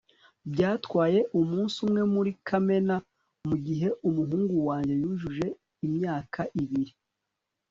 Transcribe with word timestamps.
byantwaye 0.51 1.19
umunsi 1.39 1.75
umwe 1.85 2.01
muri 2.13 2.31
kamena, 2.47 2.95
mugihe 3.47 3.87
umuhungu 4.07 4.55
wanjye 4.67 4.93
yujuje 5.01 5.47
imyaka 5.87 6.41
ibiri 6.63 6.93